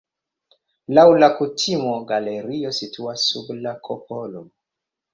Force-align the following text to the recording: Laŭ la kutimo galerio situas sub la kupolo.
Laŭ 0.97 1.03
la 1.25 1.29
kutimo 1.41 1.93
galerio 2.13 2.75
situas 2.81 3.31
sub 3.33 3.55
la 3.63 3.79
kupolo. 3.89 4.47